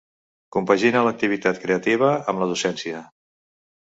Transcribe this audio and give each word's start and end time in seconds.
Compagina 0.55 1.03
l'activitat 1.07 1.59
creativa 1.65 2.09
amb 2.33 2.43
la 2.45 2.47
docència. 2.55 3.03